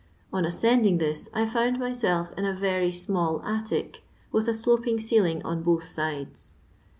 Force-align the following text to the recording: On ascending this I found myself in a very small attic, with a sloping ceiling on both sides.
On 0.33 0.45
ascending 0.45 0.97
this 0.97 1.29
I 1.31 1.45
found 1.45 1.77
myself 1.77 2.33
in 2.35 2.43
a 2.43 2.55
very 2.55 2.91
small 2.91 3.39
attic, 3.43 4.01
with 4.31 4.47
a 4.47 4.53
sloping 4.55 4.99
ceiling 4.99 5.43
on 5.45 5.61
both 5.61 5.87
sides. 5.87 6.55